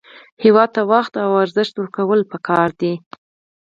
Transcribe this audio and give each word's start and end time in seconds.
هېواد 0.43 0.69
ته 0.75 0.81
وخت 0.91 1.11
ته 1.15 1.21
ارزښت 1.43 1.73
ورکول 1.77 2.21
پکار 2.31 2.69
دي 2.79 2.93